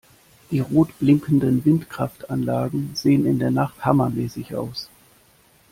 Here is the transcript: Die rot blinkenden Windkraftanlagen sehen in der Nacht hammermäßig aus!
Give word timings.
Die 0.49 0.59
rot 0.61 0.97
blinkenden 0.97 1.63
Windkraftanlagen 1.63 2.89
sehen 2.95 3.27
in 3.27 3.37
der 3.37 3.51
Nacht 3.51 3.85
hammermäßig 3.85 4.55
aus! 4.55 4.89